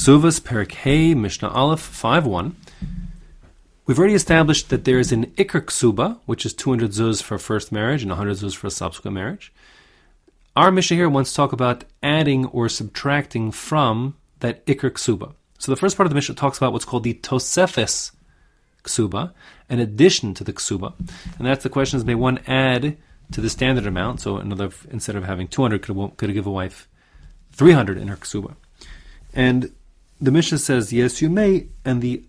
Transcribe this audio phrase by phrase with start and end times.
[0.00, 2.56] Ksuvas Perik Hey Mishnah Aleph five one.
[3.84, 7.38] We've already established that there is an Iker Ksuba, which is 200 zuz for a
[7.38, 9.52] first marriage and 100 zuz for a subsequent marriage.
[10.56, 15.34] Our Mishnah here wants to talk about adding or subtracting from that Iker Ksuba.
[15.58, 18.12] So the first part of the Mishnah talks about what's called the Tosefes
[18.84, 19.34] Ksuba,
[19.68, 20.94] an addition to the Ksuba.
[21.36, 22.96] And that's the question is, may one add
[23.32, 24.22] to the standard amount?
[24.22, 26.88] So another, instead of having 200, could, could give a wife
[27.52, 28.54] 300 in her Ksuba?
[29.34, 29.70] And
[30.20, 32.24] the Mishnah says, yes, you may, and the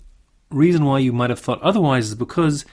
[0.49, 2.65] reason why you might have thought otherwise is because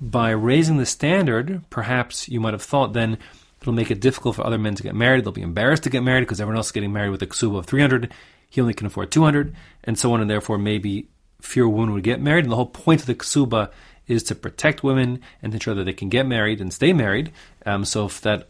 [0.00, 3.18] by raising the standard, perhaps you might have thought then
[3.60, 5.24] it'll make it difficult for other men to get married.
[5.24, 7.58] They'll be embarrassed to get married because everyone else is getting married with a ksuba
[7.58, 8.12] of 300.
[8.48, 11.08] He only can afford 200, and so on, and therefore maybe
[11.40, 12.44] fewer women would get married.
[12.44, 13.70] And the whole point of the ksuba
[14.06, 17.30] is to protect women and to ensure that they can get married and stay married.
[17.64, 18.48] Um, so if that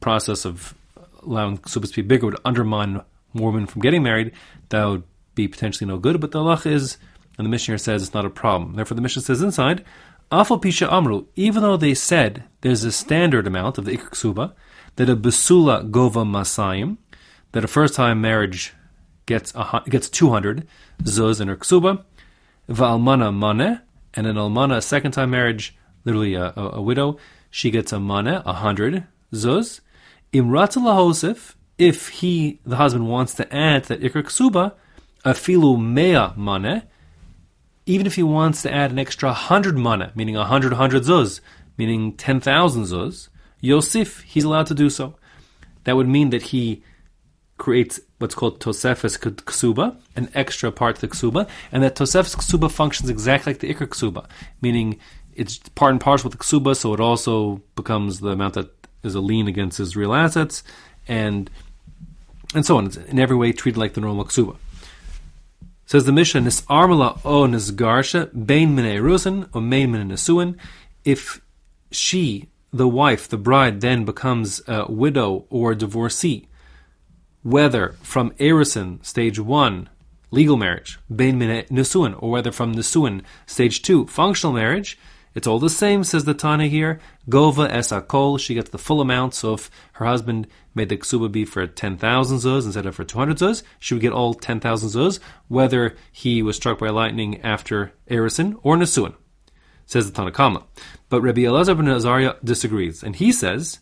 [0.00, 0.74] process of
[1.22, 3.02] allowing ksubas to be bigger would undermine
[3.38, 4.32] woman from getting married,
[4.68, 5.02] that would
[5.34, 6.20] be potentially no good.
[6.20, 6.98] But the halach is,
[7.38, 8.74] and the Mishnah says it's not a problem.
[8.74, 9.84] Therefore, the Mishnah says inside,
[10.32, 14.52] Afal Pisha Amru, even though they said there's a standard amount of the Iksuba,
[14.96, 16.96] that a Basula Gova Masayim,
[17.52, 18.74] that a first time marriage
[19.26, 20.66] gets a, gets 200
[21.02, 22.04] zuz in her ksuba,
[22.68, 23.80] va'almana mane,
[24.14, 27.18] and an almana, a second time marriage, literally a, a, a widow,
[27.50, 29.80] she gets a mane, a hundred zuz.
[30.32, 34.72] Imrat lahosif, if he, the husband, wants to add that ikr ksuba,
[35.24, 36.82] afilu mea mane,
[37.84, 41.40] even if he wants to add an extra hundred mana, meaning a hundred hundred zuz,
[41.76, 43.28] meaning ten thousand zuz,
[43.60, 45.16] Yosef, he's allowed to do so.
[45.84, 46.82] That would mean that he
[47.58, 52.70] creates what's called Tosefes Ksuba, an extra part of the Ksuba, and that Tosefes Ksuba
[52.70, 54.26] functions exactly like the Iker Ksuba,
[54.60, 54.98] meaning
[55.34, 58.70] it's part and parcel with the Ksuba, so it also becomes the amount that
[59.02, 60.62] is a lien against his real assets,
[61.06, 61.50] and
[62.56, 62.86] and so on.
[62.86, 64.56] It's in every way treated like the normal ksuba.
[65.84, 70.56] Says the Mishnah, Nis armala o nisgarsha, bain mine rusin, or main mine nesuin.
[71.04, 71.40] If
[71.92, 76.48] she, the wife, the bride, then becomes a widow or a divorcee,
[77.42, 79.90] whether from erison, stage one,
[80.30, 84.98] legal marriage, bain mine nesuin, or whether from nesuin, stage two, functional marriage,
[85.36, 86.98] it's all the same, says the Tana here.
[87.28, 89.34] Gova esakol, she gets the full amount.
[89.34, 93.36] So if her husband made the ksuba be for 10,000 zuz instead of for 200
[93.36, 98.58] zuz, she would get all 10,000 zuz, whether he was struck by lightning after Erison
[98.62, 99.14] or Nesuin,
[99.84, 100.64] says the Tanakama.
[101.10, 103.78] But Rabbi Elazar ben Azariah disagrees, and he says,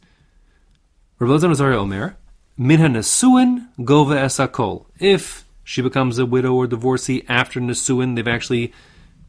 [1.20, 2.16] Rabbi Elazar ben Azariah Omer,
[2.58, 4.86] Minha Nesuin Gova esakol.
[4.98, 8.72] If she becomes a widow or divorcee after Nesuin, they've actually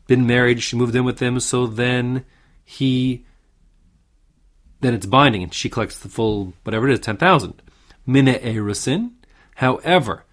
[0.08, 2.26] been married, she moved in with him, so then
[2.64, 3.26] he
[4.82, 7.62] then it's binding and she collects the full whatever it is, ten thousand.
[8.06, 9.12] Mine erusin.
[9.56, 10.26] However,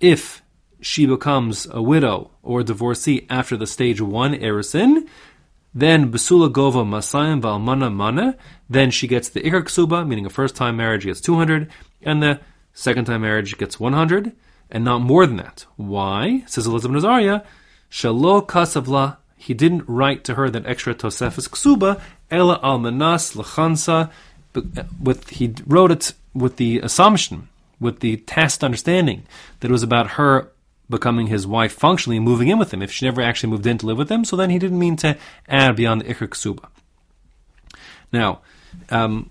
[0.00, 0.42] if
[0.80, 5.06] she becomes a widow or a divorcee after the stage one erusin,
[5.74, 8.36] then besula gova masayim valmana mana,
[8.68, 11.70] then she gets the ikar ksuba, meaning a first time marriage gets 200,
[12.02, 12.40] and the
[12.72, 14.32] second time marriage gets 100,
[14.70, 15.66] and not more than that.
[15.76, 16.42] Why?
[16.46, 17.42] Says Elazar ben Azariah,
[17.90, 21.98] shalo kasavla he didn't write to her that extra Tosefes Ksuba,
[22.30, 24.10] Ela Almanas Lachansa,
[25.02, 27.48] with he wrote it with the assumption,
[27.80, 29.22] with the tacit understanding
[29.60, 30.52] that it was about her
[30.90, 32.82] becoming his wife functionally and moving in with him.
[32.82, 34.96] If she never actually moved in to live with him, so then he didn't mean
[34.96, 35.16] to
[35.48, 36.68] add beyond the Iker Ksuba.
[38.12, 38.40] Now,
[38.90, 39.30] um,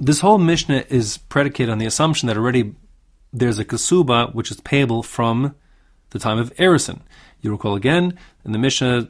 [0.00, 2.74] this whole Mishnah is predicated on the assumption that already
[3.32, 5.54] there's a Ksuba which is payable from
[6.10, 7.00] the time of Erison.
[7.40, 9.08] You recall again, in the Mishnah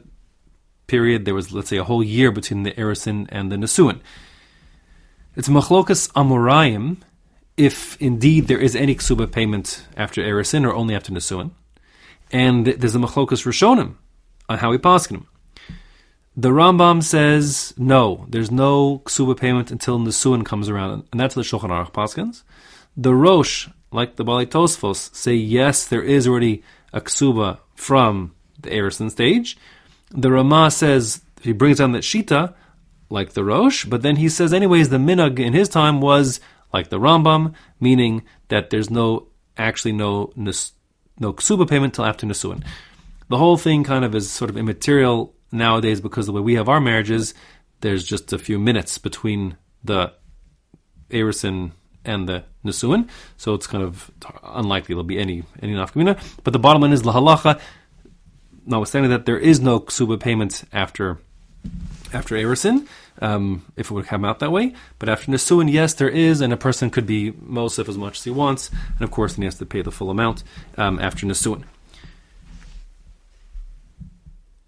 [0.87, 3.99] period, there was, let's say, a whole year between the Erison and the Nesuin.
[5.35, 6.97] It's Machlokas Amorayim,
[7.57, 11.51] if indeed there is any ksuba payment after Erison or only after Nesuin.
[12.31, 13.95] And there's a Machlokas Rishonim
[14.49, 15.25] on how we paskin.
[16.35, 21.41] The Rambam says no, there's no ksuba payment until Nesuin comes around, and that's the
[21.41, 22.43] Shulchan Aruch paskins.
[22.95, 28.69] The Rosh, like the Bali Tosfos, say yes, there is already a ksuba from the
[28.69, 29.57] Erison stage.
[30.11, 32.53] The Rama says he brings down that Shita,
[33.09, 36.39] like the Rosh, but then he says, anyways, the Minag in his time was
[36.73, 39.27] like the Rambam, meaning that there's no
[39.57, 42.63] actually no no ksuba payment till after Nisuin.
[43.29, 46.69] The whole thing kind of is sort of immaterial nowadays because the way we have
[46.69, 47.33] our marriages,
[47.81, 50.13] there's just a few minutes between the
[51.09, 51.71] Erison
[52.05, 54.11] and the Nesuin, so it's kind of
[54.43, 56.21] unlikely there'll be any any nafkamina.
[56.43, 57.59] But the bottom line is lahalacha,
[58.65, 61.19] notwithstanding that there is no ksuba payment after
[62.13, 62.87] after Erisin,
[63.21, 64.73] um, if it would come out that way.
[64.99, 68.23] But after Nisuin, yes, there is, and a person could be Mosif as much as
[68.23, 70.43] he wants, and of course, then he has to pay the full amount
[70.77, 71.63] um, after Nisuin.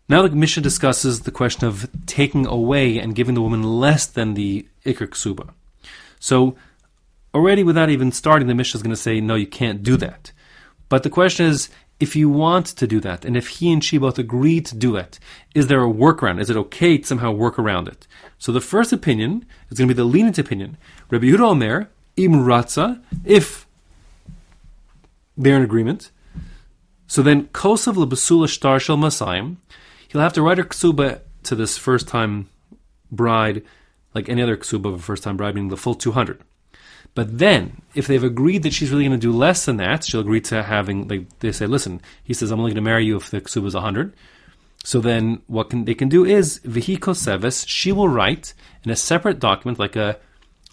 [0.10, 4.34] Now the Mishnah discusses the question of taking away and giving the woman less than
[4.34, 5.50] the Iker Ksuba.
[6.20, 6.56] So,
[7.34, 10.32] already without even starting, the Mishnah is going to say, no, you can't do that.
[10.90, 11.70] But the question is,
[12.00, 14.96] if you want to do that, and if he and she both agree to do
[14.96, 15.20] it,
[15.56, 16.42] is there a workaround?
[16.42, 18.08] Is it okay to somehow work around it?
[18.38, 20.78] So the first opinion is going to be the lenient opinion.
[21.10, 23.66] Rabbi Yehuda Omer, im ratza, if
[25.38, 26.12] they're in agreement.
[27.08, 29.58] So then, kosav lebasula shtar shel masayim,
[30.08, 32.50] he'll have to write a ksuba to this first time
[33.12, 33.64] bride,
[34.14, 36.42] like any other ksuba of a first time bride, meaning the full 200.
[37.16, 40.22] But then, if they've agreed that she's really going to do less than that, she'll
[40.22, 43.18] agree to having, like, they say, listen, he says, I'm only going to marry you
[43.18, 44.14] if the ksuba is 100.
[44.84, 48.96] So then, what can, they can do is, vihiko seves, she will write in a
[48.96, 50.18] separate document, like a,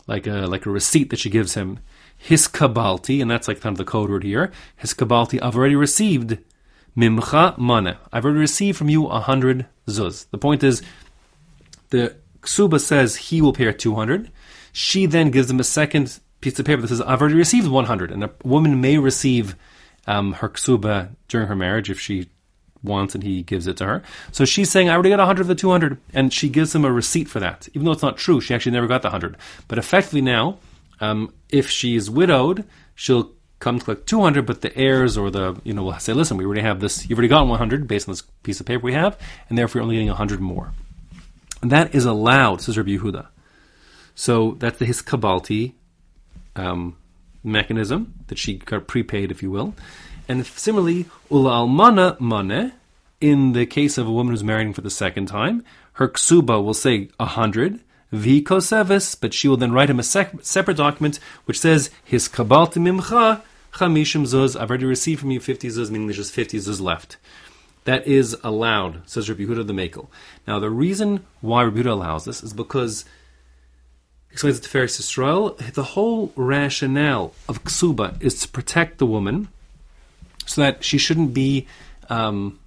[0.06, 1.78] like a, like a receipt that she gives him,
[2.16, 5.76] his kabalti, and that's like kind of the code word here, his kabalti, I've already
[5.76, 6.38] received
[6.96, 7.98] mimcha mana.
[8.12, 10.26] I've already received from you a hundred zuz.
[10.30, 10.82] The point is,
[11.90, 14.30] the ksuba says he will pay her 200.
[14.72, 18.10] She then gives him a second piece of paper that says, I've already received 100.
[18.10, 19.56] And a woman may receive
[20.06, 22.28] um, her ksuba during her marriage if she
[22.82, 24.02] wants and he gives it to her.
[24.32, 25.98] So she's saying, I already got 100 of the 200.
[26.14, 27.68] And she gives him a receipt for that.
[27.74, 29.36] Even though it's not true, she actually never got the 100.
[29.68, 30.58] But effectively now,
[31.00, 32.64] um, if she is widowed,
[32.94, 36.44] she'll come collect 200, but the heirs or the, you know, will say, listen, we
[36.44, 39.18] already have this, you've already gotten 100 based on this piece of paper we have,
[39.48, 40.72] and therefore you're only getting 100 more.
[41.62, 43.28] And that is allowed, says Rabbi Yehuda.
[44.14, 45.74] So that's the his kabalti
[46.56, 46.96] um,
[47.42, 49.74] mechanism that she got prepaid, if you will.
[50.28, 52.72] And similarly, ula almana mane,
[53.20, 55.64] in the case of a woman who's marrying for the second time,
[55.94, 57.80] her ksuba will say a hundred,
[58.12, 62.78] v'koseves, but she will then write him a sec- separate document which says his kabalti
[62.78, 63.42] mimcha
[63.72, 64.58] chamishim zuz.
[64.58, 67.18] I've already received from you fifty zuz, meaning there's just fifty zuz left.
[67.84, 70.08] That is allowed, says Rabbi Yehuda the Makel.
[70.46, 73.04] Now, the reason why Rabbi Yehuda allows this is because
[74.32, 79.48] explains it to Tiferes Yisrael, the whole rationale of ksuba is to protect the woman
[80.46, 81.66] so that she shouldn't be
[82.08, 82.58] um,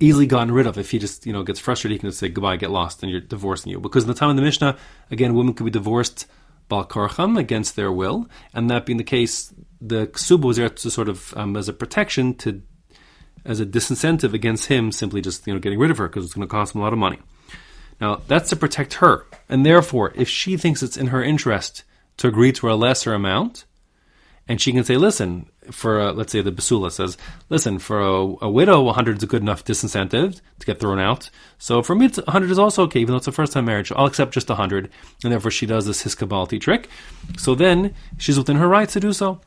[0.00, 0.78] easily gotten rid of.
[0.78, 3.10] If he just you know gets frustrated, he can just say goodbye, get lost, and
[3.10, 3.80] you're divorcing you.
[3.80, 4.76] Because in the time of the Mishnah,
[5.10, 6.26] again, women could be divorced
[6.68, 10.90] bal karcham against their will, and that being the case, the ksuba was there to
[10.90, 12.62] sort of um, as a protection to
[13.44, 16.34] as a disincentive against him simply just you know getting rid of her because it's
[16.34, 17.18] going to cost him a lot of money.
[18.00, 19.26] Now, that's to protect her.
[19.48, 21.84] And therefore, if she thinks it's in her interest
[22.18, 23.64] to agree to a lesser amount,
[24.46, 27.16] and she can say, listen, for a, let's say the Basula says,
[27.48, 31.30] listen, for a, a, widow, 100 is a good enough disincentive to get thrown out.
[31.58, 33.90] So for me, 100 is also okay, even though it's a first time marriage.
[33.92, 34.90] I'll accept just 100.
[35.22, 36.88] And therefore, she does this hiskabalti trick.
[37.38, 39.40] So then, she's within her rights to do so.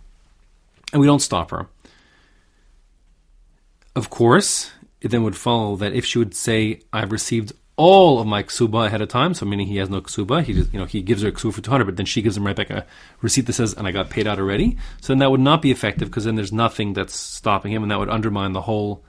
[0.91, 1.67] And we don't stop her.
[3.95, 4.71] Of course,
[5.01, 8.87] it then would follow that if she would say, I've received all of my ksuba
[8.87, 11.21] ahead of time, so meaning he has no ksuba, he just, you know he gives
[11.21, 12.85] her a ksuba for two hundred, but then she gives him right back a
[13.21, 15.71] receipt that says, "and I got paid out already." So then that would not be
[15.71, 19.03] effective because then there's nothing that's stopping him, and that would undermine the whole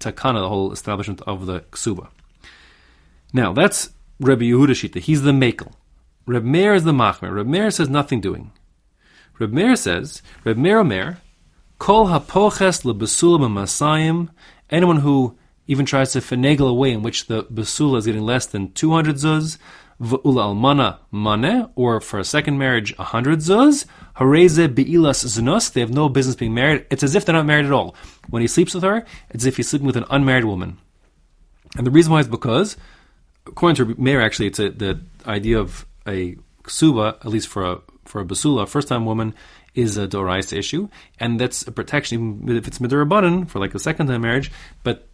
[0.00, 2.08] takana, the whole establishment of the ksuba.
[3.32, 3.90] Now that's
[4.20, 5.00] Rabbi Yehuda Shita.
[5.00, 5.72] He's the makel.
[6.26, 7.34] Reb Meir is the machmer.
[7.34, 8.52] Reb Meir says nothing doing.
[9.38, 11.18] Reb Meir says, Reb Meir Omer,
[11.78, 14.30] kol hapoches lebesula masayim.
[14.70, 18.46] Anyone who even tries to finagle a way in which the basula is getting less
[18.46, 19.58] than 200 zuz,
[20.00, 25.92] v'ula almana mane, or for a second marriage, 100 zuz, hareze be'ilas znus, they have
[25.92, 26.86] no business being married.
[26.90, 27.94] It's as if they're not married at all.
[28.28, 30.78] When he sleeps with her, it's as if he's sleeping with an unmarried woman.
[31.76, 32.76] And the reason why is because,
[33.46, 37.80] according to Meir, actually, it's a, the idea of a ksuba, at least for a
[38.04, 39.34] for a basula, first time woman,
[39.74, 43.78] is a doraisa issue, and that's a protection, even if it's midirabanan for like a
[43.78, 44.52] second time marriage.
[44.82, 45.08] But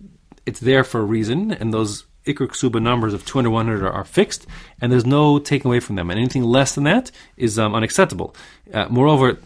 [0.46, 4.04] it's there for a reason, and those Iker Ksuba numbers of 200, 100 are, are,
[4.04, 4.46] fixed,
[4.80, 6.10] and there's no taking away from them.
[6.10, 8.34] And anything less than that is um, unacceptable.
[8.72, 9.38] Uh, moreover,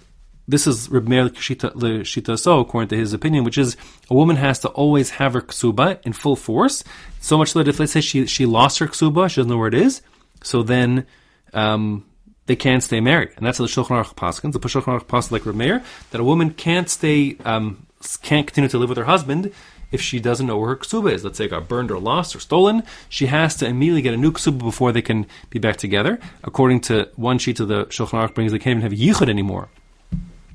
[0.47, 3.77] this is Reb Meir Shita So, according to his opinion, which is
[4.11, 6.85] a woman has to always have her ksuba in full force,
[7.21, 9.69] so much that if, let's say, she, she lost her ksuba, she doesn't know where
[9.69, 10.03] it is,
[10.43, 11.07] so then
[11.55, 12.05] um,
[12.47, 13.31] they can't stay married.
[13.37, 16.25] And that's the Shulchan Aruch Paskins, the Shulchan Aruch Paskins like Reb Meir, that a
[16.25, 17.87] woman can't stay, um,
[18.23, 19.53] can't continue to live with her husband
[19.95, 21.25] if she doesn't know where her ksuba is.
[21.25, 24.17] Let's say it got burned or lost or stolen, she has to immediately get a
[24.17, 26.19] new ksuba before they can be back together.
[26.43, 29.69] According to one sheet of the Shulchan Aruch brings, they can't even have yichud anymore.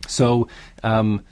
[0.07, 0.49] So
[0.83, 1.23] um,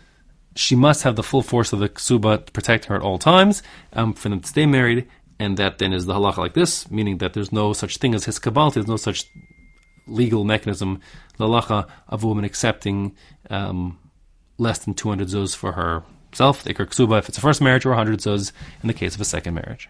[0.56, 3.62] she must have the full force of the ksuba to protect her at all times
[3.94, 5.08] um, for them to stay married.
[5.40, 8.26] and that then is the halacha like this, meaning that there's no such thing as
[8.26, 9.26] his hiskabalti, there's no such
[10.08, 11.00] legal mechanism,
[11.38, 13.16] the halacha of a woman accepting
[13.50, 14.00] um,
[14.58, 18.52] less than 200 zuz for herself, ksuba if it's a first marriage, or 100 zuz
[18.82, 19.90] in the case of a second marriage.